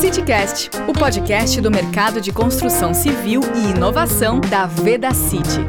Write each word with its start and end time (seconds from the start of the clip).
CityCast, 0.00 0.70
o 0.88 0.94
podcast 0.94 1.60
do 1.60 1.70
mercado 1.70 2.22
de 2.22 2.32
construção 2.32 2.94
civil 2.94 3.42
e 3.54 3.76
inovação 3.76 4.40
da 4.40 4.64
Veda 4.64 5.12
City. 5.12 5.60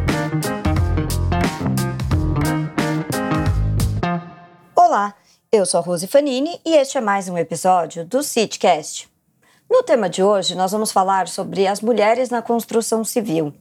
Olá, 4.73 5.13
eu 5.51 5.65
sou 5.65 5.81
a 5.81 5.83
Rose 5.83 6.07
Fanini 6.07 6.61
e 6.65 6.77
este 6.77 6.97
é 6.97 7.01
mais 7.01 7.27
um 7.27 7.37
episódio 7.37 8.05
do 8.05 8.23
CityCast. 8.23 9.09
No 9.69 9.83
tema 9.83 10.09
de 10.09 10.23
hoje, 10.23 10.55
nós 10.55 10.71
vamos 10.71 10.93
falar 10.93 11.27
sobre 11.27 11.67
as 11.67 11.81
mulheres 11.81 12.29
na 12.29 12.41
construção 12.41 13.03
civil. 13.03 13.53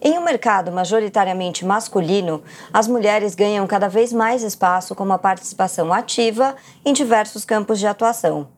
Em 0.00 0.18
um 0.18 0.24
mercado 0.24 0.72
majoritariamente 0.72 1.64
masculino, 1.64 2.42
as 2.72 2.88
mulheres 2.88 3.36
ganham 3.36 3.64
cada 3.68 3.88
vez 3.88 4.12
mais 4.12 4.42
espaço 4.42 4.96
com 4.96 5.04
uma 5.04 5.16
participação 5.16 5.92
ativa 5.92 6.56
em 6.84 6.92
diversos 6.92 7.44
campos 7.44 7.78
de 7.78 7.86
atuação. 7.86 8.48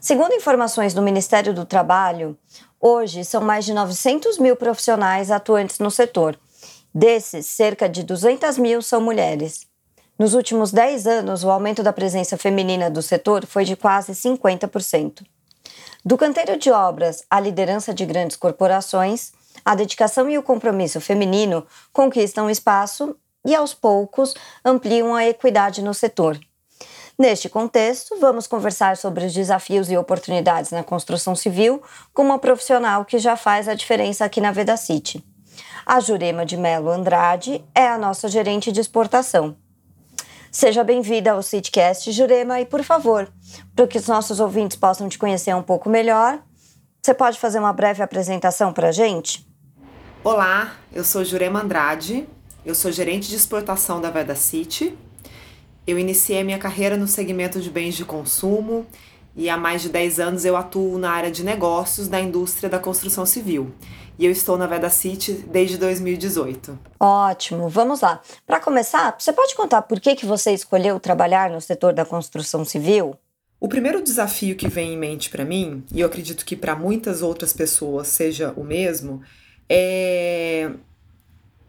Segundo 0.00 0.34
informações 0.34 0.94
do 0.94 1.02
Ministério 1.02 1.54
do 1.54 1.64
Trabalho, 1.64 2.36
hoje 2.80 3.24
são 3.24 3.40
mais 3.40 3.64
de 3.64 3.72
900 3.72 4.38
mil 4.38 4.56
profissionais 4.56 5.30
atuantes 5.30 5.78
no 5.78 5.90
setor. 5.90 6.38
Desses, 6.94 7.46
cerca 7.46 7.88
de 7.88 8.02
200 8.02 8.58
mil 8.58 8.80
são 8.80 9.00
mulheres. 9.00 9.66
Nos 10.18 10.34
últimos 10.34 10.70
10 10.70 11.06
anos, 11.06 11.42
o 11.42 11.50
aumento 11.50 11.82
da 11.82 11.92
presença 11.92 12.36
feminina 12.36 12.88
do 12.88 13.02
setor 13.02 13.44
foi 13.46 13.64
de 13.64 13.74
quase 13.74 14.12
50%. 14.12 15.22
Do 16.04 16.16
canteiro 16.16 16.56
de 16.56 16.70
obras 16.70 17.24
à 17.28 17.40
liderança 17.40 17.92
de 17.92 18.04
grandes 18.04 18.36
corporações, 18.36 19.32
a 19.64 19.74
dedicação 19.74 20.28
e 20.28 20.38
o 20.38 20.42
compromisso 20.42 21.00
feminino 21.00 21.66
conquistam 21.92 22.48
espaço 22.48 23.16
e, 23.44 23.54
aos 23.54 23.74
poucos, 23.74 24.34
ampliam 24.64 25.14
a 25.14 25.26
equidade 25.26 25.82
no 25.82 25.94
setor. 25.94 26.38
Neste 27.16 27.48
contexto, 27.48 28.18
vamos 28.18 28.48
conversar 28.48 28.96
sobre 28.96 29.24
os 29.24 29.32
desafios 29.32 29.88
e 29.88 29.96
oportunidades 29.96 30.72
na 30.72 30.82
construção 30.82 31.36
civil 31.36 31.80
com 32.12 32.22
uma 32.22 32.40
profissional 32.40 33.04
que 33.04 33.20
já 33.20 33.36
faz 33.36 33.68
a 33.68 33.74
diferença 33.74 34.24
aqui 34.24 34.40
na 34.40 34.50
Veda 34.50 34.76
City. 34.76 35.24
A 35.86 36.00
Jurema 36.00 36.44
de 36.44 36.56
Melo 36.56 36.90
Andrade 36.90 37.64
é 37.72 37.86
a 37.86 37.96
nossa 37.96 38.26
gerente 38.26 38.72
de 38.72 38.80
exportação. 38.80 39.56
Seja 40.50 40.82
bem-vinda 40.82 41.30
ao 41.30 41.42
CityCast, 41.42 42.10
Jurema, 42.10 42.60
e 42.60 42.66
por 42.66 42.82
favor, 42.82 43.32
para 43.76 43.86
que 43.86 43.98
os 43.98 44.08
nossos 44.08 44.40
ouvintes 44.40 44.76
possam 44.76 45.08
te 45.08 45.16
conhecer 45.16 45.54
um 45.54 45.62
pouco 45.62 45.88
melhor, 45.88 46.42
você 47.00 47.14
pode 47.14 47.38
fazer 47.38 47.60
uma 47.60 47.72
breve 47.72 48.02
apresentação 48.02 48.72
para 48.72 48.88
a 48.88 48.92
gente? 48.92 49.46
Olá, 50.24 50.74
eu 50.92 51.04
sou 51.04 51.24
Jurema 51.24 51.62
Andrade, 51.62 52.26
eu 52.66 52.74
sou 52.74 52.90
gerente 52.90 53.28
de 53.28 53.36
exportação 53.36 54.00
da 54.00 54.10
Veda 54.10 54.34
City 54.34 54.98
eu 55.86 55.98
iniciei 55.98 56.42
minha 56.42 56.58
carreira 56.58 56.96
no 56.96 57.06
segmento 57.06 57.60
de 57.60 57.70
bens 57.70 57.94
de 57.94 58.04
consumo 58.04 58.86
e 59.36 59.50
há 59.50 59.56
mais 59.56 59.82
de 59.82 59.88
10 59.88 60.20
anos 60.20 60.44
eu 60.44 60.56
atuo 60.56 60.98
na 60.98 61.10
área 61.10 61.30
de 61.30 61.44
negócios 61.44 62.08
da 62.08 62.20
indústria 62.20 62.68
da 62.68 62.78
construção 62.78 63.26
civil. 63.26 63.72
E 64.16 64.24
eu 64.24 64.30
estou 64.30 64.56
na 64.56 64.66
Veda 64.66 64.88
City 64.88 65.32
desde 65.32 65.76
2018. 65.76 66.78
Ótimo, 67.00 67.68
vamos 67.68 68.00
lá. 68.00 68.22
Para 68.46 68.60
começar, 68.60 69.16
você 69.18 69.32
pode 69.32 69.56
contar 69.56 69.82
por 69.82 70.00
que, 70.00 70.14
que 70.14 70.24
você 70.24 70.52
escolheu 70.52 71.00
trabalhar 71.00 71.50
no 71.50 71.60
setor 71.60 71.92
da 71.92 72.04
construção 72.04 72.64
civil? 72.64 73.16
O 73.60 73.68
primeiro 73.68 74.02
desafio 74.02 74.54
que 74.54 74.68
vem 74.68 74.92
em 74.94 74.96
mente 74.96 75.30
para 75.30 75.44
mim, 75.44 75.82
e 75.92 76.00
eu 76.00 76.06
acredito 76.06 76.44
que 76.44 76.54
para 76.54 76.76
muitas 76.76 77.22
outras 77.22 77.52
pessoas 77.52 78.06
seja 78.06 78.52
o 78.56 78.62
mesmo, 78.62 79.20
é 79.68 80.70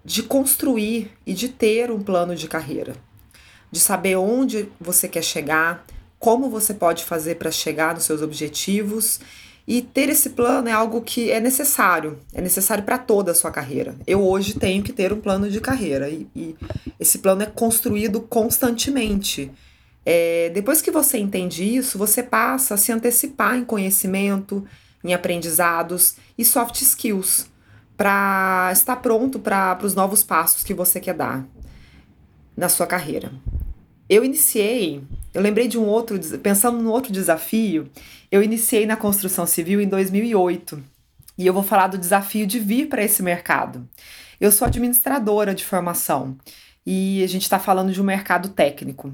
de 0.04 0.22
construir 0.22 1.12
e 1.26 1.34
de 1.34 1.50
ter 1.50 1.90
um 1.90 2.00
plano 2.00 2.36
de 2.36 2.48
carreira 2.48 2.96
de 3.76 3.82
saber 3.82 4.16
onde 4.16 4.70
você 4.80 5.06
quer 5.06 5.22
chegar, 5.22 5.86
como 6.18 6.50
você 6.50 6.74
pode 6.74 7.04
fazer 7.04 7.36
para 7.36 7.52
chegar 7.52 7.94
nos 7.94 8.06
seus 8.06 8.22
objetivos. 8.22 9.20
E 9.68 9.82
ter 9.82 10.08
esse 10.08 10.30
plano 10.30 10.70
é 10.70 10.72
algo 10.72 11.02
que 11.02 11.30
é 11.30 11.42
necessário, 11.42 12.18
é 12.34 12.40
necessário 12.40 12.86
para 12.86 12.98
toda 12.98 13.32
a 13.32 13.36
sua 13.36 13.52
carreira. 13.52 13.94
Eu 14.08 14.26
hoje 14.26 14.54
tenho 14.54 14.82
que 14.82 14.94
ter 14.94 15.12
um 15.12 15.20
plano 15.20 15.50
de 15.50 15.60
carreira 15.60 16.08
e, 16.08 16.26
e 16.34 16.56
esse 16.98 17.18
plano 17.18 17.44
é 17.44 17.48
construído 17.48 18.22
constantemente. 18.22 19.52
É, 20.06 20.50
depois 20.54 20.82
que 20.82 20.92
você 20.92 21.18
entende 21.18 21.66
isso, 21.66 21.98
você 21.98 22.24
passa 22.24 22.76
a 22.76 22.78
se 22.78 22.94
antecipar 22.94 23.58
em 23.58 23.66
conhecimento, 23.66 24.66
em 25.04 25.14
aprendizados 25.14 26.16
e 26.38 26.46
soft 26.46 26.80
skills 26.82 27.48
para 27.98 28.70
estar 28.72 28.96
pronto 28.98 29.38
para 29.38 29.78
os 29.84 29.94
novos 29.94 30.24
passos 30.24 30.64
que 30.64 30.74
você 30.74 31.02
quer 31.02 31.16
dar 31.16 31.46
na 32.56 32.70
sua 32.70 32.88
carreira. 32.88 33.32
Eu 34.08 34.24
iniciei, 34.24 35.02
eu 35.34 35.42
lembrei 35.42 35.68
de 35.68 35.80
um 35.80 35.86
outro, 35.86 36.20
pensando 36.40 36.80
no 36.80 36.92
outro 36.92 37.12
desafio, 37.12 37.90
eu 38.32 38.44
iniciei 38.44 38.86
na 38.86 38.96
construção 38.96 39.48
civil 39.48 39.82
em 39.82 39.88
2008 39.88 40.82
e 41.38 41.48
eu 41.48 41.54
vou 41.54 41.64
falar 41.64 41.88
do 41.88 41.98
desafio 41.98 42.46
de 42.46 42.60
vir 42.60 42.88
para 42.88 43.04
esse 43.04 43.24
mercado. 43.24 43.88
Eu 44.40 44.52
sou 44.52 44.68
administradora 44.68 45.56
de 45.56 45.66
formação 45.66 46.38
e 46.86 47.24
a 47.24 47.28
gente 47.28 47.44
está 47.44 47.58
falando 47.58 47.92
de 47.92 48.00
um 48.00 48.06
mercado 48.06 48.50
técnico. 48.50 49.12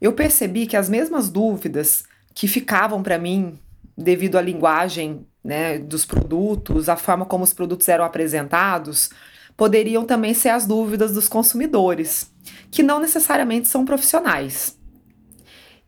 Eu 0.00 0.12
percebi 0.12 0.66
que 0.66 0.76
as 0.76 0.88
mesmas 0.88 1.30
dúvidas 1.30 2.04
que 2.34 2.48
ficavam 2.48 3.02
para 3.02 3.18
mim 3.18 3.56
devido 3.96 4.36
à 4.36 4.42
linguagem 4.42 5.24
né, 5.44 5.78
dos 5.78 6.04
produtos, 6.04 6.88
a 6.88 6.96
forma 6.96 7.24
como 7.24 7.44
os 7.44 7.52
produtos 7.52 7.88
eram 7.88 8.04
apresentados, 8.04 9.10
poderiam 9.56 10.04
também 10.04 10.34
ser 10.34 10.50
as 10.50 10.66
dúvidas 10.66 11.12
dos 11.12 11.28
consumidores 11.28 12.30
que 12.70 12.82
não 12.82 12.98
necessariamente 12.98 13.68
são 13.68 13.84
profissionais. 13.84 14.76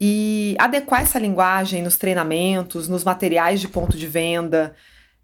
E 0.01 0.55
adequar 0.59 1.03
essa 1.03 1.19
linguagem 1.19 1.83
nos 1.83 1.97
treinamentos, 1.97 2.87
nos 2.87 3.03
materiais 3.03 3.61
de 3.61 3.69
ponto 3.69 3.97
de 3.97 4.07
venda, 4.07 4.75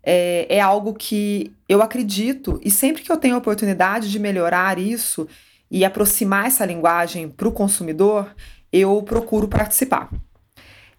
é, 0.02 0.46
é 0.48 0.60
algo 0.60 0.94
que 0.94 1.52
eu 1.68 1.82
acredito, 1.82 2.60
e 2.64 2.70
sempre 2.70 3.02
que 3.02 3.12
eu 3.12 3.16
tenho 3.16 3.34
a 3.34 3.38
oportunidade 3.38 4.10
de 4.10 4.18
melhorar 4.18 4.78
isso 4.78 5.28
e 5.70 5.84
aproximar 5.84 6.46
essa 6.46 6.66
linguagem 6.66 7.28
para 7.28 7.48
o 7.48 7.52
consumidor, 7.52 8.34
eu 8.72 9.02
procuro 9.02 9.46
participar. 9.46 10.10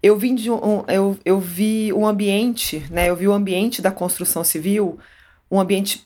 Eu, 0.02 0.18
vim 0.18 0.36
de 0.36 0.52
um, 0.52 0.84
eu, 0.88 1.18
eu 1.24 1.40
vi 1.40 1.94
um 1.94 2.06
ambiente, 2.06 2.86
né? 2.92 3.10
Eu 3.10 3.16
vi 3.16 3.28
o 3.28 3.34
ambiente 3.34 3.82
da 3.82 3.92
construção 3.92 4.44
civil, 4.44 5.00
um 5.50 5.60
ambiente, 5.60 6.06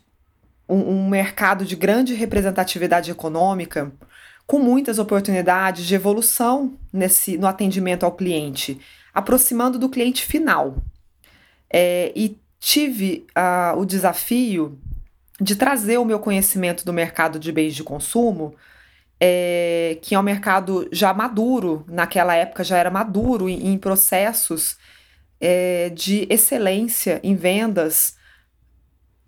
um, 0.68 0.78
um 0.78 1.10
mercado 1.10 1.66
de 1.66 1.76
grande 1.76 2.14
representatividade 2.14 3.12
econômica, 3.12 3.92
com 4.46 4.60
muitas 4.60 5.00
oportunidades 5.00 5.86
de 5.86 5.96
evolução 5.96 6.78
nesse, 6.92 7.38
no 7.38 7.48
atendimento 7.48 8.06
ao 8.06 8.14
cliente, 8.14 8.80
aproximando 9.14 9.78
do 9.78 9.90
cliente 9.90 10.26
final. 10.26 10.78
É, 11.70 12.14
e 12.16 12.40
tive 12.60 13.28
uh, 13.38 13.78
o 13.78 13.86
desafio 13.86 14.80
de 15.40 15.56
trazer 15.56 15.98
o 15.98 16.06
meu 16.06 16.20
conhecimento 16.20 16.84
do 16.84 16.94
mercado 16.94 17.40
de 17.40 17.52
bens 17.52 17.76
de 17.76 17.84
consumo, 17.84 18.56
é, 19.20 19.98
que 20.02 20.16
é 20.16 20.20
um 20.20 20.24
mercado 20.24 20.88
já 20.92 21.14
maduro, 21.14 21.86
naquela 21.88 22.36
época 22.36 22.64
já 22.64 22.78
era 22.78 22.90
maduro 22.90 23.50
em, 23.50 23.68
em 23.68 23.78
processos 23.78 24.78
é, 25.40 25.90
de 25.90 26.28
excelência 26.30 27.20
em 27.24 27.36
vendas 27.36 28.17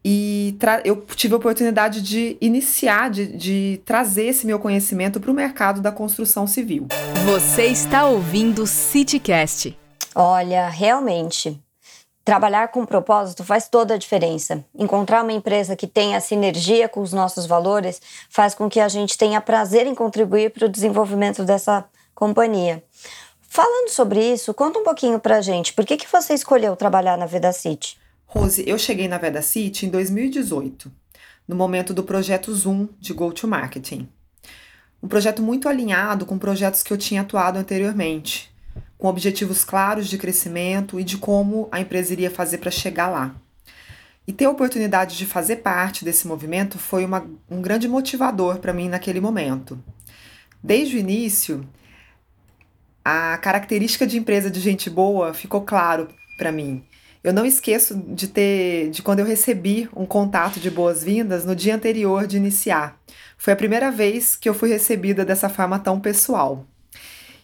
e 0.04 0.58
eu 0.86 1.06
tive 1.16 1.34
a 1.34 1.38
oportunidade 1.38 2.02
de 2.02 2.38
iniciar, 2.40 3.10
de, 3.10 3.28
de 3.28 3.82
trazer 3.86 4.26
esse 4.26 4.46
meu 4.46 4.60
conhecimento 4.60 5.20
para 5.20 5.32
o 5.32 5.34
mercado 5.34 5.82
da 5.82 5.92
construção 5.92 6.48
civil. 6.48 6.88
Você 7.26 7.66
está 7.66 8.06
ouvindo 8.06 8.66
CityCast. 8.66 9.78
Olha, 10.16 10.70
realmente, 10.70 11.62
trabalhar 12.24 12.70
com 12.70 12.86
propósito 12.86 13.44
faz 13.44 13.68
toda 13.68 13.96
a 13.96 13.98
diferença. 13.98 14.64
Encontrar 14.74 15.24
uma 15.24 15.34
empresa 15.34 15.76
que 15.76 15.88
tenha 15.88 16.22
sinergia 16.22 16.88
com 16.88 17.02
os 17.02 17.12
nossos 17.12 17.46
valores 17.46 18.02
faz 18.30 18.56
com 18.56 18.70
que 18.70 18.80
a 18.80 18.88
gente 18.88 19.18
tenha 19.18 19.42
prazer 19.42 19.86
em 19.86 19.96
contribuir 19.96 20.52
para 20.52 20.66
o 20.66 20.70
desenvolvimento 20.70 21.44
dessa 21.44 21.86
companhia. 22.16 22.84
Falando 23.42 23.90
sobre 23.90 24.22
isso, 24.22 24.54
conta 24.54 24.80
um 24.80 24.84
pouquinho 24.84 25.20
para 25.20 25.38
a 25.38 25.42
gente. 25.42 25.74
Por 25.74 25.86
que, 25.86 25.98
que 25.98 26.08
você 26.10 26.34
escolheu 26.34 26.76
trabalhar 26.76 27.18
na 27.18 27.26
Veda 27.26 27.52
City? 27.52 27.98
Rose, 28.32 28.64
eu 28.68 28.78
cheguei 28.78 29.08
na 29.08 29.18
Veda 29.18 29.42
City 29.42 29.88
em 29.88 29.90
2018, 29.90 30.92
no 31.48 31.56
momento 31.56 31.96
do 31.96 32.04
projeto 32.04 32.54
Zoom 32.54 32.88
de 33.00 33.12
Go 33.12 33.34
to 33.34 33.48
Marketing. 33.48 34.08
Um 35.02 35.08
projeto 35.08 35.42
muito 35.42 35.68
alinhado 35.68 36.28
com 36.28 36.38
projetos 36.38 36.84
que 36.84 36.94
eu 36.94 36.98
tinha 36.98 37.22
atuado 37.22 37.58
anteriormente, 37.58 38.54
com 39.00 39.08
objetivos 39.08 39.64
claros 39.64 40.08
de 40.08 40.20
crescimento 40.20 41.00
e 41.00 41.04
de 41.04 41.18
como 41.18 41.68
a 41.72 41.82
empresa 41.82 42.14
iria 42.14 42.30
fazer 42.30 42.60
para 42.60 42.70
chegar 42.70 43.10
lá. 43.10 43.34
E 44.28 44.32
ter 44.32 44.46
a 44.46 44.52
oportunidade 44.52 45.18
de 45.18 45.26
fazer 45.26 45.56
parte 45.56 46.06
desse 46.06 46.28
movimento 46.28 46.78
foi 46.78 47.04
uma, 47.06 47.28
um 47.50 47.64
grande 47.64 47.88
motivador 47.88 48.60
para 48.60 48.74
mim 48.74 48.90
naquele 48.90 49.20
momento. 49.20 49.84
Desde 50.62 50.98
o 50.98 51.00
início, 51.00 51.68
a 53.04 53.40
característica 53.40 54.06
de 54.06 54.20
empresa 54.20 54.52
de 54.52 54.60
gente 54.60 54.88
boa 54.88 55.34
ficou 55.34 55.62
claro 55.62 56.10
para 56.38 56.52
mim 56.52 56.86
eu 57.24 57.34
não 57.34 57.46
esqueço 57.46 57.96
de 57.96 58.28
ter, 58.28 58.90
de 58.90 59.02
quando 59.02 59.20
eu 59.20 59.26
recebi 59.26 59.90
um 59.96 60.06
contato 60.06 60.60
de 60.60 60.70
boas-vindas 60.70 61.46
no 61.46 61.56
dia 61.56 61.76
anterior 61.76 62.26
de 62.28 62.38
iniciar. 62.38 62.98
Foi 63.38 63.54
a 63.54 63.58
primeira 63.58 63.92
vez 63.92 64.36
que 64.36 64.48
eu 64.50 64.54
fui 64.54 64.70
recebida 64.70 65.26
dessa 65.26 65.50
forma 65.50 65.80
tão 65.80 66.00
pessoal. 66.00 66.66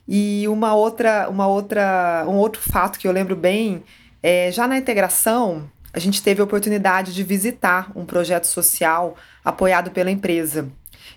E 0.07 0.47
uma 0.47 0.73
outra, 0.75 1.27
uma 1.29 1.47
outra, 1.47 2.25
um 2.27 2.35
outro 2.35 2.61
fato 2.61 2.99
que 2.99 3.07
eu 3.07 3.11
lembro 3.11 3.35
bem 3.35 3.83
É, 4.27 4.51
já 4.51 4.67
na 4.67 4.75
integração, 4.75 5.69
a 5.93 5.99
gente 5.99 6.23
teve 6.23 6.41
a 6.41 6.43
oportunidade 6.43 7.13
de 7.13 7.23
visitar 7.23 7.91
um 7.95 8.03
projeto 8.05 8.45
social 8.47 9.15
apoiado 9.43 9.91
pela 9.91 10.09
empresa. 10.09 10.67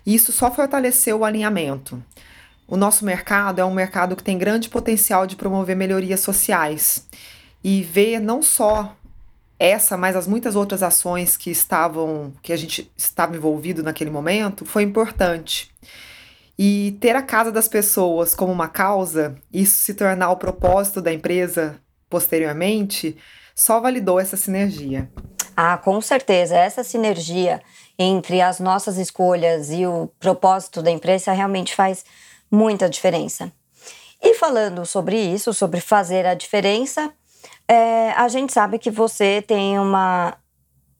E 0.04 0.14
isso 0.14 0.30
só 0.30 0.50
fortaleceu 0.50 1.20
o 1.20 1.24
alinhamento. 1.24 2.02
O 2.66 2.76
nosso 2.76 3.06
mercado 3.06 3.62
é 3.62 3.64
um 3.64 3.72
mercado 3.72 4.14
que 4.14 4.22
tem 4.22 4.36
grande 4.36 4.68
potencial 4.68 5.26
de 5.26 5.36
promover 5.36 5.74
melhorias 5.74 6.20
sociais. 6.20 7.08
E 7.62 7.82
ver 7.82 8.20
não 8.20 8.42
só 8.42 8.94
essa, 9.58 9.96
mas 9.96 10.14
as 10.14 10.26
muitas 10.26 10.54
outras 10.54 10.82
ações 10.82 11.36
que 11.36 11.50
estavam, 11.50 12.32
que 12.42 12.52
a 12.52 12.56
gente 12.56 12.90
estava 12.96 13.36
envolvido 13.36 13.82
naquele 13.82 14.10
momento, 14.10 14.64
foi 14.64 14.82
importante. 14.84 15.70
E 16.58 16.96
ter 17.00 17.16
a 17.16 17.22
casa 17.22 17.52
das 17.52 17.68
pessoas 17.68 18.34
como 18.34 18.52
uma 18.52 18.68
causa, 18.68 19.36
isso 19.52 19.82
se 19.82 19.94
tornar 19.94 20.30
o 20.30 20.36
propósito 20.36 21.00
da 21.00 21.12
empresa 21.12 21.80
posteriormente, 22.08 23.16
só 23.54 23.80
validou 23.80 24.18
essa 24.18 24.36
sinergia. 24.36 25.10
Ah, 25.56 25.76
com 25.76 26.00
certeza. 26.00 26.56
Essa 26.56 26.84
sinergia 26.84 27.60
entre 27.98 28.40
as 28.40 28.60
nossas 28.60 28.96
escolhas 28.96 29.70
e 29.70 29.84
o 29.86 30.08
propósito 30.20 30.80
da 30.80 30.90
empresa 30.90 31.32
realmente 31.32 31.74
faz 31.74 32.04
muita 32.50 32.88
diferença. 32.88 33.52
E 34.22 34.34
falando 34.34 34.86
sobre 34.86 35.16
isso, 35.16 35.52
sobre 35.52 35.80
fazer 35.80 36.26
a 36.26 36.34
diferença, 36.34 37.12
é, 37.68 38.12
a 38.12 38.26
gente 38.28 38.52
sabe 38.52 38.78
que 38.78 38.90
você 38.90 39.42
tem 39.46 39.78
uma 39.78 40.34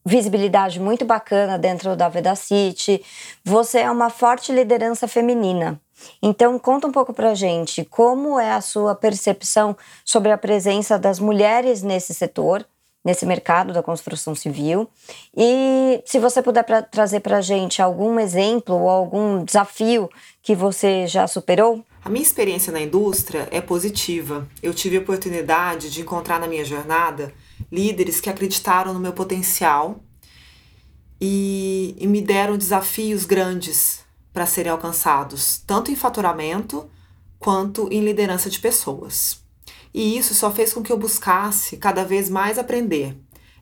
visibilidade 0.05 0.79
muito 0.79 1.03
bacana 1.05 1.57
dentro 1.57 1.95
da 1.95 2.07
Veda 2.09 2.35
City, 2.35 3.03
você 3.43 3.79
é 3.79 3.91
uma 3.91 4.09
forte 4.09 4.51
liderança 4.51 5.07
feminina. 5.07 5.79
Então, 6.21 6.57
conta 6.57 6.87
um 6.87 6.91
pouco 6.91 7.13
pra 7.13 7.35
gente 7.35 7.83
como 7.83 8.39
é 8.39 8.53
a 8.53 8.61
sua 8.61 8.95
percepção 8.95 9.75
sobre 10.05 10.31
a 10.31 10.37
presença 10.37 10.97
das 10.97 11.19
mulheres 11.19 11.83
nesse 11.83 12.13
setor, 12.13 12.65
nesse 13.03 13.25
mercado 13.25 13.73
da 13.73 13.83
construção 13.83 14.33
civil. 14.33 14.89
E 15.35 16.01
se 16.05 16.19
você 16.19 16.41
puder 16.41 16.63
pra, 16.63 16.81
trazer 16.81 17.19
pra 17.19 17.41
gente 17.41 17.81
algum 17.81 18.19
exemplo 18.19 18.75
ou 18.75 18.89
algum 18.89 19.43
desafio 19.43 20.09
que 20.41 20.55
você 20.55 21.05
já 21.07 21.27
superou. 21.27 21.83
A 22.03 22.09
minha 22.09 22.23
experiência 22.23 22.71
na 22.71 22.81
indústria 22.81 23.47
é 23.51 23.59
positiva. 23.59 24.47
Eu 24.63 24.73
tive 24.73 24.97
a 24.97 25.01
oportunidade 25.01 25.91
de 25.91 26.01
encontrar 26.01 26.39
na 26.39 26.47
minha 26.47 26.63
jornada 26.63 27.33
líderes 27.71 28.21
que 28.21 28.29
acreditaram 28.29 28.93
no 28.93 28.99
meu 28.99 29.11
potencial 29.11 30.01
e, 31.19 31.95
e 31.97 32.07
me 32.07 32.21
deram 32.21 32.57
desafios 32.57 33.25
grandes 33.25 33.99
para 34.31 34.45
serem 34.45 34.71
alcançados, 34.71 35.61
tanto 35.67 35.91
em 35.91 35.95
faturamento 35.95 36.89
quanto 37.37 37.89
em 37.91 38.03
liderança 38.03 38.49
de 38.49 38.59
pessoas. 38.59 39.43
E 39.93 40.17
isso 40.17 40.33
só 40.33 40.51
fez 40.51 40.73
com 40.73 40.81
que 40.81 40.91
eu 40.91 40.97
buscasse 40.97 41.75
cada 41.77 42.05
vez 42.05 42.29
mais 42.29 42.57
aprender. 42.57 43.17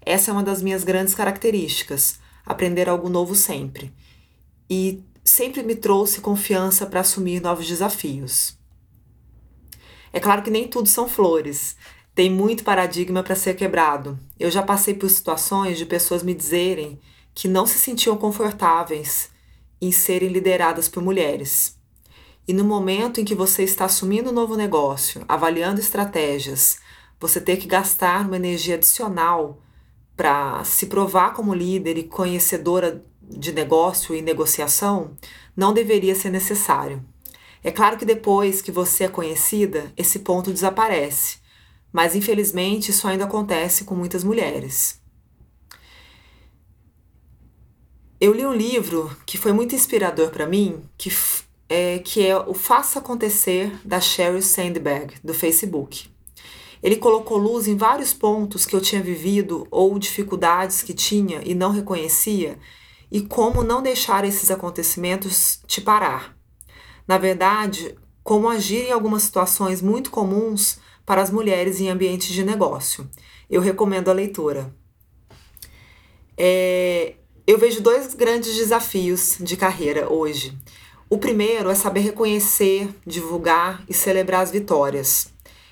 Essa 0.06 0.30
é 0.30 0.34
uma 0.34 0.44
das 0.44 0.62
minhas 0.62 0.84
grandes 0.84 1.16
características, 1.16 2.20
aprender 2.46 2.88
algo 2.88 3.10
novo 3.10 3.34
sempre. 3.34 3.94
E 4.70 5.02
sempre 5.30 5.62
me 5.62 5.76
trouxe 5.76 6.22
confiança 6.22 6.86
para 6.86 7.02
assumir 7.02 7.42
novos 7.42 7.68
desafios. 7.68 8.58
É 10.14 10.20
claro 10.20 10.42
que 10.42 10.50
nem 10.50 10.68
tudo 10.68 10.88
são 10.88 11.08
flores. 11.08 11.76
Tem 12.16 12.30
muito 12.30 12.64
paradigma 12.64 13.22
para 13.22 13.36
ser 13.36 13.56
quebrado. 13.56 14.18
Eu 14.40 14.50
já 14.50 14.64
passei 14.64 14.94
por 14.94 15.10
situações 15.10 15.78
de 15.78 15.86
pessoas 15.86 16.24
me 16.24 16.34
dizerem 16.34 17.00
que 17.36 17.48
não 17.48 17.68
se 17.68 17.78
sentiam 17.78 18.18
confortáveis 18.18 19.30
em 19.82 19.92
serem 19.92 20.30
lideradas 20.30 20.88
por 20.88 21.04
mulheres. 21.04 21.78
E 22.48 22.54
no 22.54 22.64
momento 22.64 23.20
em 23.20 23.26
que 23.26 23.36
você 23.36 23.64
está 23.64 23.86
assumindo 23.86 24.30
um 24.30 24.34
novo 24.34 24.56
negócio, 24.56 25.24
avaliando 25.28 25.82
estratégias, 25.82 26.80
você 27.20 27.42
ter 27.42 27.58
que 27.58 27.68
gastar 27.68 28.26
uma 28.26 28.38
energia 28.38 28.76
adicional 28.76 29.62
para 30.16 30.64
se 30.64 30.88
provar 30.88 31.34
como 31.34 31.54
líder 31.54 31.98
e 31.98 32.04
conhecedora 32.04 33.06
de 33.28 33.52
negócio 33.52 34.16
e 34.16 34.22
negociação 34.22 35.18
não 35.56 35.74
deveria 35.74 36.16
ser 36.16 36.30
necessário. 36.30 37.04
É 37.64 37.72
claro 37.72 37.98
que 37.98 38.06
depois 38.06 38.62
que 38.62 38.72
você 38.72 39.06
é 39.06 39.10
conhecida, 39.10 39.92
esse 39.98 40.20
ponto 40.20 40.54
desaparece, 40.54 41.40
mas 41.92 42.16
infelizmente 42.16 42.92
isso 42.92 43.08
ainda 43.08 43.26
acontece 43.26 43.84
com 43.84 43.96
muitas 43.96 44.24
mulheres. 44.24 45.02
Eu 48.20 48.34
li 48.34 48.46
um 48.46 48.54
livro 48.54 49.16
que 49.26 49.38
foi 49.38 49.52
muito 49.52 49.76
inspirador 49.76 50.32
para 50.32 50.48
mim, 50.48 50.82
que 50.98 51.12
é, 51.70 52.00
que 52.00 52.26
é 52.26 52.38
o 52.38 52.54
Faça 52.54 53.00
Acontecer 53.00 53.72
da 53.86 54.00
Sheryl 54.00 54.42
Sandberg, 54.42 55.16
do 55.24 55.34
Facebook. 55.34 56.10
Ele 56.82 56.96
colocou 56.96 57.38
luz 57.38 57.68
em 57.68 57.76
vários 57.76 58.14
pontos 58.14 58.66
que 58.66 58.76
eu 58.76 58.82
tinha 58.82 59.02
vivido 59.02 59.68
ou 59.70 59.98
dificuldades 60.00 60.82
que 60.82 60.94
tinha 60.94 61.42
e 61.44 61.54
não 61.54 61.72
reconhecia 61.72 62.58
e 63.12 63.22
como 63.22 63.64
não 63.64 63.82
deixar 63.82 64.26
esses 64.26 64.52
acontecimentos 64.52 65.60
te 65.66 65.82
parar. 65.82 66.38
Na 67.08 67.18
verdade, 67.18 67.98
como 68.24 68.50
agir 68.50 68.88
em 68.88 68.92
algumas 68.92 69.24
situações 69.24 69.82
muito 69.82 70.12
comuns 70.12 70.80
para 71.06 71.22
as 71.22 71.32
mulheres 71.32 71.80
em 71.80 71.90
ambientes 71.90 72.28
de 72.28 72.44
negócio. 72.44 73.10
Eu 73.50 73.62
recomendo 73.62 74.10
a 74.10 74.14
leitura. 74.14 74.76
É, 76.38 77.16
eu 77.48 77.58
vejo 77.58 77.82
dois 77.82 78.14
grandes 78.14 78.54
desafios 78.56 79.38
de 79.40 79.56
carreira 79.56 80.12
hoje. 80.12 80.54
O 81.10 81.18
primeiro 81.18 81.70
é 81.70 81.76
saber 81.76 82.02
reconhecer, 82.02 82.90
divulgar 83.06 83.82
e 83.88 83.94
celebrar 83.94 84.42
as 84.42 84.52
vitórias. 84.52 85.30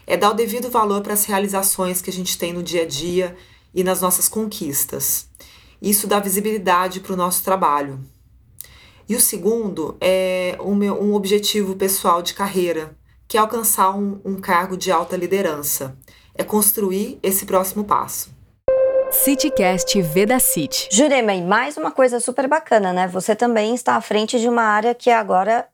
É 0.07 0.15
dar 0.15 0.31
o 0.31 0.33
devido 0.33 0.69
valor 0.69 1.01
para 1.01 1.11
as 1.11 1.25
realizações 1.25 2.01
que 2.01 2.09
a 2.09 2.13
gente 2.13 2.37
tem 2.37 2.53
no 2.53 2.63
dia 2.63 2.83
a 2.83 2.85
dia 2.85 3.35
e 3.73 3.83
nas 3.83 3.99
nossas 3.99 4.29
conquistas. 4.29 5.27
Isso 5.81 6.07
dá 6.07 6.19
visibilidade 6.19 6.99
para 6.99 7.13
o 7.13 7.17
nosso 7.17 7.43
trabalho. 7.43 7.99
E 9.07 9.15
o 9.15 9.21
segundo 9.21 9.95
é 10.01 10.57
um, 10.59 10.73
um 10.73 11.13
objetivo 11.13 11.75
pessoal 11.75 12.21
de 12.21 12.33
carreira, 12.33 12.95
que 13.27 13.37
é 13.37 13.39
alcançar 13.39 13.95
um, 13.95 14.19
um 14.25 14.35
cargo 14.35 14.75
de 14.75 14.91
alta 14.91 15.15
liderança. 15.15 15.95
É 16.33 16.43
construir 16.43 17.19
esse 17.21 17.45
próximo 17.45 17.83
passo. 17.83 18.33
CityCast 19.11 20.01
Veda 20.01 20.39
City. 20.39 20.89
Jurema, 20.91 21.33
e 21.33 21.41
mais 21.41 21.77
uma 21.77 21.91
coisa 21.91 22.19
super 22.19 22.47
bacana, 22.47 22.91
né? 22.91 23.07
Você 23.07 23.35
também 23.35 23.73
está 23.73 23.95
à 23.95 24.01
frente 24.01 24.39
de 24.39 24.49
uma 24.49 24.63
área 24.63 24.93
que 24.93 25.09
agora, 25.09 25.67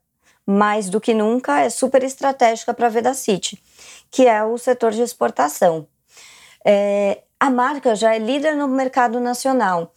mais 0.46 0.90
do 0.90 1.02
que 1.02 1.14
nunca, 1.14 1.62
é 1.62 1.70
super 1.70 2.04
estratégica 2.04 2.74
para 2.74 2.88
a 2.88 2.90
Veda 2.90 3.14
City, 3.14 3.62
que 4.12 4.28
é 4.28 4.44
o 4.44 4.58
setor 4.58 4.92
de 4.92 5.02
exportação. 5.02 5.88
É, 6.64 7.24
a 7.42 7.50
marca 7.50 7.96
já 7.96 8.14
é 8.14 8.20
líder 8.20 8.56
no 8.56 8.68
mercado 8.68 9.20
nacional 9.20 9.92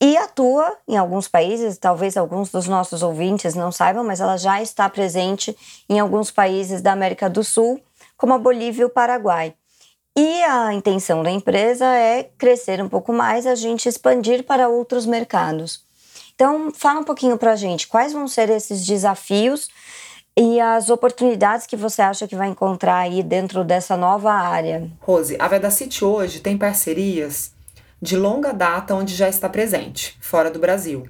e 0.00 0.16
atua 0.16 0.76
em 0.88 0.96
alguns 0.96 1.28
países, 1.28 1.78
talvez 1.78 2.16
alguns 2.16 2.50
dos 2.50 2.66
nossos 2.66 3.04
ouvintes 3.04 3.54
não 3.54 3.70
saibam, 3.70 4.02
mas 4.02 4.20
ela 4.20 4.36
já 4.36 4.60
está 4.60 4.88
presente 4.88 5.56
em 5.88 6.00
alguns 6.00 6.32
países 6.32 6.82
da 6.82 6.90
América 6.90 7.30
do 7.30 7.44
Sul, 7.44 7.80
como 8.16 8.34
a 8.34 8.38
Bolívia 8.38 8.82
e 8.82 8.84
o 8.84 8.90
Paraguai. 8.90 9.54
E 10.16 10.42
a 10.42 10.74
intenção 10.74 11.22
da 11.22 11.30
empresa 11.30 11.86
é 11.86 12.24
crescer 12.36 12.82
um 12.82 12.88
pouco 12.88 13.12
mais, 13.12 13.46
a 13.46 13.54
gente 13.54 13.88
expandir 13.88 14.42
para 14.42 14.68
outros 14.68 15.06
mercados. 15.06 15.84
Então, 16.34 16.72
fala 16.74 16.98
um 16.98 17.04
pouquinho 17.04 17.38
para 17.38 17.52
a 17.52 17.56
gente 17.56 17.86
quais 17.86 18.12
vão 18.12 18.26
ser 18.26 18.50
esses 18.50 18.84
desafios 18.84 19.68
e 20.40 20.60
as 20.60 20.88
oportunidades 20.88 21.66
que 21.66 21.74
você 21.74 22.00
acha 22.00 22.28
que 22.28 22.36
vai 22.36 22.48
encontrar 22.48 22.98
aí 22.98 23.24
dentro 23.24 23.64
dessa 23.64 23.96
nova 23.96 24.32
área. 24.32 24.88
Rose, 25.00 25.36
a 25.36 25.48
Vedacity 25.48 26.04
hoje 26.04 26.38
tem 26.38 26.56
parcerias 26.56 27.50
de 28.00 28.16
longa 28.16 28.52
data 28.52 28.94
onde 28.94 29.16
já 29.16 29.28
está 29.28 29.48
presente, 29.48 30.16
fora 30.20 30.48
do 30.48 30.60
Brasil. 30.60 31.08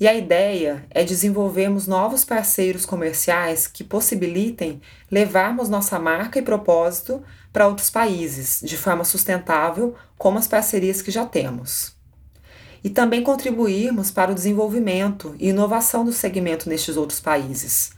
E 0.00 0.08
a 0.08 0.14
ideia 0.14 0.82
é 0.88 1.04
desenvolvermos 1.04 1.86
novos 1.86 2.24
parceiros 2.24 2.86
comerciais 2.86 3.66
que 3.66 3.84
possibilitem 3.84 4.80
levarmos 5.10 5.68
nossa 5.68 5.98
marca 5.98 6.38
e 6.38 6.42
propósito 6.42 7.22
para 7.52 7.68
outros 7.68 7.90
países 7.90 8.60
de 8.64 8.78
forma 8.78 9.04
sustentável, 9.04 9.94
como 10.16 10.38
as 10.38 10.48
parcerias 10.48 11.02
que 11.02 11.10
já 11.10 11.26
temos. 11.26 11.94
E 12.82 12.88
também 12.88 13.22
contribuirmos 13.22 14.10
para 14.10 14.32
o 14.32 14.34
desenvolvimento 14.34 15.36
e 15.38 15.50
inovação 15.50 16.02
do 16.02 16.12
segmento 16.12 16.66
nestes 16.66 16.96
outros 16.96 17.20
países. 17.20 17.93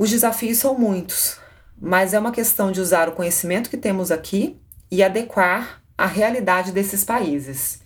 Os 0.00 0.08
desafios 0.08 0.56
são 0.56 0.78
muitos, 0.78 1.36
mas 1.78 2.14
é 2.14 2.18
uma 2.18 2.32
questão 2.32 2.72
de 2.72 2.80
usar 2.80 3.06
o 3.06 3.12
conhecimento 3.12 3.68
que 3.68 3.76
temos 3.76 4.10
aqui 4.10 4.58
e 4.90 5.02
adequar 5.02 5.82
à 5.98 6.06
realidade 6.06 6.72
desses 6.72 7.04
países. 7.04 7.82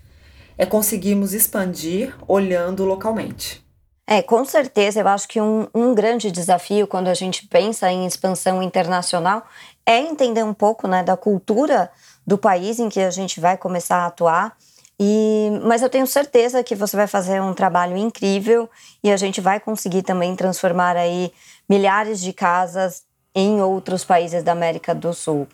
É 0.57 0.65
conseguirmos 0.65 1.35
expandir 1.35 2.15
olhando 2.29 2.85
localmente. 2.85 3.67
É, 4.07 4.23
com 4.23 4.45
certeza, 4.45 5.01
eu 5.01 5.09
acho 5.09 5.27
que 5.27 5.41
um, 5.41 5.67
um 5.75 5.93
grande 5.93 6.31
desafio 6.31 6.87
quando 6.87 7.09
a 7.09 7.15
gente 7.15 7.49
pensa 7.49 7.91
em 7.91 8.07
expansão 8.07 8.63
internacional 8.63 9.45
é 9.85 9.99
entender 9.99 10.45
um 10.45 10.55
pouco 10.55 10.87
né, 10.87 11.03
da 11.03 11.17
cultura 11.17 11.91
do 12.25 12.39
país 12.39 12.79
em 12.79 12.89
que 12.89 13.01
a 13.01 13.11
gente 13.11 13.41
vai 13.41 13.57
começar 13.59 13.97
a 13.97 14.07
atuar. 14.07 14.57
E, 15.01 15.51
mas 15.65 15.83
eu 15.83 15.91
tenho 15.91 16.07
certeza 16.07 16.63
que 16.63 16.77
você 16.77 16.97
vai 16.97 17.09
fazer 17.09 17.43
um 17.43 17.53
trabalho 17.53 17.97
incrível 17.97 18.71
e 19.03 19.11
a 19.11 19.17
gente 19.17 19.41
vai 19.41 19.59
conseguir 19.59 20.03
também 20.03 20.37
transformar 20.37 20.97
aí 20.97 21.33
milhares 21.69 22.21
de 22.21 22.33
casas 22.33 23.03
em 23.35 23.61
outros 23.61 24.05
países 24.05 24.43
da 24.43 24.53
América 24.53 24.95
do 24.95 25.13
Sul. 25.13 25.49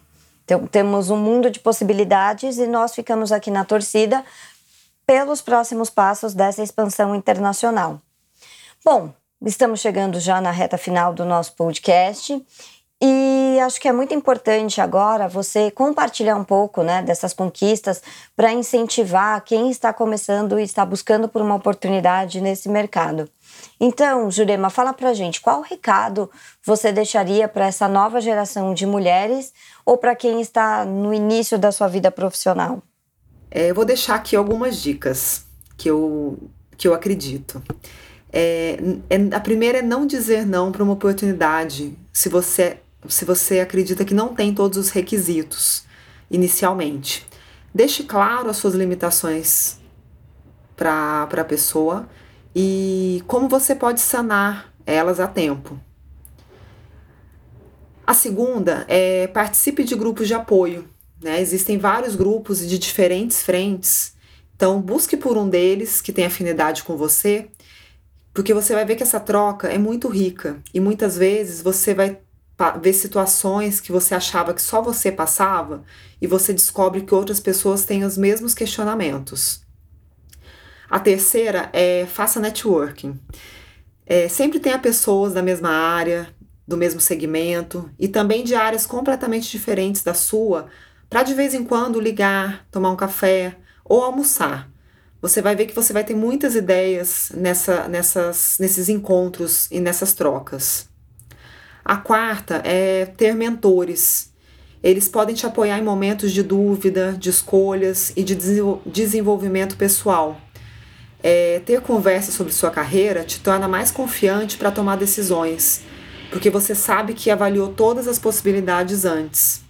Então, 0.45 0.67
temos 0.67 1.11
um 1.11 1.17
mundo 1.17 1.51
de 1.51 1.61
possibilidades 1.61 2.59
e 2.59 2.67
nós 2.67 2.95
ficamos 2.95 3.31
aqui 3.31 3.51
na 3.51 3.65
torcida 3.65 4.25
pelos 5.07 5.41
próximos 5.41 5.91
passos 5.91 6.35
dessa 6.35 6.63
expansão 6.63 7.15
internacional. 7.15 8.01
Bom, 8.85 9.13
estamos 9.45 9.81
chegando 9.81 10.21
já 10.21 10.41
na 10.41 10.51
reta 10.51 10.77
final 10.77 11.15
do 11.15 11.25
nosso 11.25 11.53
podcast 11.55 12.45
e 13.03 13.59
acho 13.61 13.81
que 13.81 13.89
é 13.89 13.93
muito 13.93 14.13
importante 14.13 14.79
agora 14.79 15.27
você 15.27 15.71
compartilhar 15.71 16.37
um 16.37 16.45
pouco 16.45 16.83
né, 16.83 17.03
dessas 17.03 17.33
conquistas 17.33 18.03
para 18.37 18.53
incentivar 18.53 19.43
quem 19.43 19.71
está 19.71 19.91
começando 19.91 20.61
e 20.61 20.63
está 20.63 20.85
buscando 20.85 21.27
por 21.27 21.41
uma 21.41 21.55
oportunidade 21.55 22.43
nesse 22.43 22.69
mercado. 22.69 23.27
Então, 23.81 24.31
Jurema, 24.31 24.69
fala 24.69 24.93
para 24.93 25.15
gente 25.15 25.41
qual 25.41 25.63
recado 25.63 26.31
você 26.63 26.93
deixaria 26.93 27.49
para 27.49 27.67
essa 27.67 27.89
nova 27.89 28.21
geração 28.21 28.75
de 28.75 28.85
mulheres 28.85 29.53
ou 29.85 29.97
para 29.97 30.15
quem 30.15 30.41
está 30.43 30.85
no 30.85 31.15
início 31.15 31.59
da 31.59 31.73
sua 31.73 31.89
vida 31.89 32.11
profissional? 32.11 32.83
É, 33.51 33.71
eu 33.71 33.75
vou 33.75 33.87
deixar 33.87 34.17
aqui 34.17 34.37
algumas 34.37 34.77
dicas 34.77 35.47
que 35.77 35.89
eu, 35.89 36.39
que 36.77 36.87
eu 36.87 36.93
acredito. 36.93 37.63
É, 38.31 38.79
é, 39.09 39.35
a 39.35 39.41
primeira 39.41 39.79
é 39.79 39.83
não 39.83 40.07
dizer 40.07 40.47
não 40.47 40.71
para 40.71 40.85
uma 40.85 40.93
oportunidade 40.93 41.99
se 42.13 42.29
você 42.29 42.79
se 43.09 43.25
você 43.25 43.61
acredita 43.61 44.05
que 44.05 44.15
não 44.15 44.35
tem 44.35 44.55
todos 44.55 44.79
os 44.79 44.91
requisitos 44.91 45.85
inicialmente. 46.31 47.27
Deixe 47.75 48.05
claro 48.05 48.51
as 48.51 48.57
suas 48.57 48.75
limitações 48.75 49.79
para 50.77 51.23
a 51.23 51.45
pessoa 51.45 52.09
e 52.55 53.23
como 53.27 53.49
você 53.49 53.75
pode 53.75 54.01
sanar 54.01 54.73
elas 54.85 55.21
a 55.21 55.27
tempo. 55.27 55.79
A 58.07 58.15
segunda 58.15 58.85
é 58.89 59.29
participe 59.29 59.85
de 59.85 59.95
grupos 59.95 60.27
de 60.27 60.35
apoio. 60.35 60.89
Né? 61.23 61.41
Existem 61.41 61.79
vários 61.79 62.17
grupos 62.17 62.67
de 62.67 62.79
diferentes 62.79 63.43
frentes, 63.43 64.15
então 64.57 64.81
busque 64.81 65.17
por 65.17 65.37
um 65.37 65.49
deles 65.49 66.01
que 66.01 66.13
tem 66.13 66.25
afinidade 66.25 66.83
com 66.83 66.97
você, 66.97 67.49
porque 68.33 68.55
você 68.55 68.75
vai 68.75 68.85
ver 68.85 68.97
que 68.97 69.03
essa 69.03 69.21
troca 69.21 69.69
é 69.69 69.79
muito 69.79 70.09
rica 70.09 70.61
e 70.73 70.81
muitas 70.81 71.17
vezes 71.17 71.63
você 71.63 71.95
vai 71.95 72.19
ver 72.69 72.93
situações 72.93 73.81
que 73.81 73.91
você 73.91 74.15
achava 74.15 74.53
que 74.53 74.61
só 74.61 74.83
você 74.83 75.11
passava 75.11 75.83
e 76.21 76.27
você 76.27 76.53
descobre 76.53 77.01
que 77.01 77.15
outras 77.15 77.41
pessoas 77.41 77.87
têm 77.87 78.05
os 78.05 78.19
mesmos 78.19 78.53
questionamentos. 78.53 79.63
A 80.91 81.01
terceira 81.01 81.71
é 81.73 82.05
faça 82.05 82.39
networking. 82.39 83.19
É, 84.05 84.29
sempre 84.29 84.61
tenha 84.61 84.79
pessoas 84.79 85.33
da 85.33 85.43
mesma 85.43 85.71
área, 85.71 86.29
do 86.69 86.77
mesmo 86.77 87.01
segmento 87.01 87.91
e 87.99 88.09
também 88.09 88.45
de 88.45 88.55
áreas 88.55 88.85
completamente 88.85 89.51
diferentes 89.51 90.03
da 90.03 90.13
sua, 90.13 90.67
para 91.09 91.23
de 91.23 91.33
vez 91.33 91.55
em 91.55 91.65
quando 91.65 91.99
ligar, 91.99 92.67
tomar 92.71 92.91
um 92.91 92.97
café 92.97 93.57
ou 93.85 94.03
almoçar. 94.03 94.71
Você 95.23 95.41
vai 95.41 95.55
ver 95.55 95.67
que 95.67 95.75
você 95.75 95.93
vai 95.93 96.03
ter 96.03 96.15
muitas 96.15 96.55
ideias 96.55 97.31
nessa, 97.35 97.87
nessas, 97.87 98.57
nesses 98.59 98.89
encontros 98.89 99.71
e 99.71 99.81
nessas 99.81 100.13
trocas. 100.13 100.90
A 101.85 101.97
quarta 101.97 102.63
é 102.65 103.07
ter 103.07 103.35
mentores. 103.35 104.31
Eles 104.83 105.09
podem 105.09 105.35
te 105.35 105.47
apoiar 105.47 105.79
em 105.79 105.83
momentos 105.83 106.33
de 106.33 106.43
dúvida, 106.43 107.13
de 107.13 107.31
escolhas 107.31 108.13
e 108.17 108.23
de 108.23 108.35
desenvolvimento 108.87 109.77
pessoal. 109.77 110.41
É, 111.23 111.61
ter 111.67 111.83
conversa 111.83 112.33
sobre 112.33 112.53
sua 112.53 112.71
carreira 112.71 113.25
te 113.25 113.41
torna 113.41 113.69
mais 113.69 113.91
confiante 113.91 114.57
para 114.57 114.71
tomar 114.71 114.97
decisões, 114.97 115.83
porque 116.31 116.49
você 116.49 116.75
sabe 116.75 117.13
que 117.13 117.31
avaliou 117.31 117.69
todas 117.75 118.09
as 118.09 118.19
possibilidades 118.19 119.05
antes. 119.05 119.63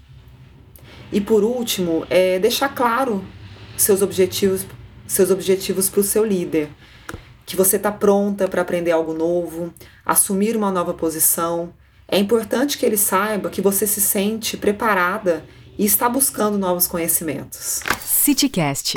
E 1.12 1.20
por 1.20 1.42
último, 1.42 2.06
é 2.08 2.38
deixar 2.38 2.68
claro 2.68 3.24
seus 3.76 4.00
objetivos, 4.00 4.64
seus 5.08 5.30
objetivos 5.30 5.88
para 5.88 6.00
o 6.00 6.04
seu 6.04 6.24
líder, 6.24 6.68
que 7.44 7.56
você 7.56 7.76
está 7.76 7.90
pronta 7.90 8.46
para 8.46 8.62
aprender 8.62 8.92
algo 8.92 9.12
novo, 9.12 9.74
assumir 10.06 10.56
uma 10.56 10.70
nova 10.70 10.94
posição 10.94 11.72
é 12.10 12.18
importante 12.18 12.76
que 12.76 12.84
ele 12.84 12.96
saiba 12.96 13.50
que 13.50 13.62
você 13.62 13.86
se 13.86 14.00
sente 14.00 14.56
preparada 14.56 15.44
e 15.78 15.84
está 15.84 16.08
buscando 16.08 16.58
novos 16.58 16.86
conhecimentos. 16.86 17.80
CityCast. 18.00 18.94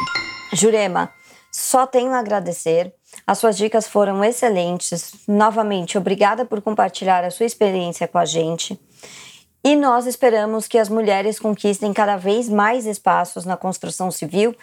Jurema, 0.52 1.14
só 1.52 1.86
tenho 1.86 2.12
a 2.12 2.20
agradecer. 2.20 2.94
As 3.28 3.38
suas 3.38 3.56
dicas 3.56 3.88
foram 3.88 4.24
excelentes. 4.24 5.14
Novamente, 5.28 5.98
obrigada 5.98 6.44
por 6.44 6.62
compartilhar 6.62 7.24
a 7.24 7.30
sua 7.30 7.46
experiência 7.46 8.08
com 8.08 8.18
a 8.18 8.26
gente. 8.26 8.80
E 9.64 9.76
nós 9.76 10.08
esperamos 10.08 10.68
que 10.68 10.78
as 10.78 10.90
mulheres 10.90 11.40
conquistem 11.40 11.94
cada 11.94 12.18
vez 12.18 12.50
mais 12.50 12.86
espaços 12.86 13.46
na 13.46 13.56
construção 13.56 14.10
civil 14.10 14.56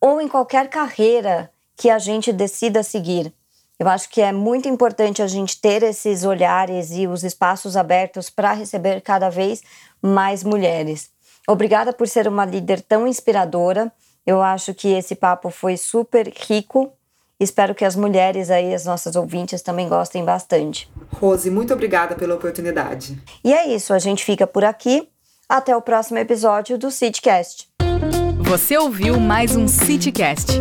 ou 0.00 0.20
em 0.20 0.28
qualquer 0.28 0.68
carreira 0.68 1.50
que 1.76 1.90
a 1.90 1.98
gente 1.98 2.32
decida 2.32 2.82
seguir. 2.82 3.32
Eu 3.78 3.88
acho 3.88 4.10
que 4.10 4.20
é 4.20 4.32
muito 4.32 4.68
importante 4.68 5.22
a 5.22 5.26
gente 5.28 5.60
ter 5.60 5.84
esses 5.84 6.24
olhares 6.24 6.90
e 6.90 7.06
os 7.06 7.22
espaços 7.22 7.76
abertos 7.76 8.28
para 8.28 8.52
receber 8.52 9.00
cada 9.00 9.30
vez 9.30 9.62
mais 10.02 10.42
mulheres. 10.42 11.10
Obrigada 11.46 11.92
por 11.92 12.08
ser 12.08 12.26
uma 12.26 12.44
líder 12.44 12.80
tão 12.82 13.06
inspiradora. 13.06 13.92
Eu 14.26 14.42
acho 14.42 14.74
que 14.74 14.88
esse 14.88 15.14
papo 15.14 15.48
foi 15.48 15.76
super 15.76 16.30
rico. 16.48 16.92
Espero 17.38 17.72
que 17.72 17.84
as 17.84 17.94
mulheres 17.94 18.50
aí, 18.50 18.74
as 18.74 18.84
nossas 18.84 19.14
ouvintes, 19.14 19.62
também 19.62 19.88
gostem 19.88 20.24
bastante. 20.24 20.90
Rose, 21.14 21.48
muito 21.48 21.72
obrigada 21.72 22.16
pela 22.16 22.34
oportunidade. 22.34 23.16
E 23.44 23.54
é 23.54 23.68
isso, 23.68 23.94
a 23.94 23.98
gente 24.00 24.24
fica 24.24 24.44
por 24.44 24.64
aqui. 24.64 25.08
Até 25.48 25.74
o 25.74 25.80
próximo 25.80 26.18
episódio 26.18 26.76
do 26.76 26.90
CityCast. 26.90 27.68
Você 28.40 28.76
ouviu 28.76 29.18
mais 29.18 29.56
um 29.56 29.68
CityCast. 29.68 30.60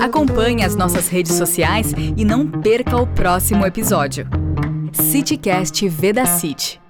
Acompanhe 0.00 0.64
as 0.64 0.74
nossas 0.74 1.08
redes 1.08 1.34
sociais 1.34 1.92
e 2.16 2.24
não 2.24 2.46
perca 2.46 2.96
o 2.96 3.06
próximo 3.06 3.64
episódio. 3.64 4.26
CityCast 4.92 5.88
Veda 5.88 6.26
City. 6.26 6.81